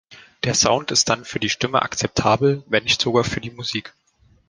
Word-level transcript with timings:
Der 0.45 0.55
Sound 0.55 0.89
ist 0.89 1.09
dann 1.09 1.25
für 1.25 1.37
die 1.39 1.51
Stimme 1.51 1.83
akzeptabel, 1.83 2.63
wenn 2.65 2.85
nicht 2.85 2.99
sogar 2.99 3.23
für 3.23 3.39
Musik. 3.51 3.93